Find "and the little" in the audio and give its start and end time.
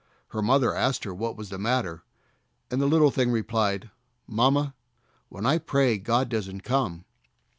2.71-3.11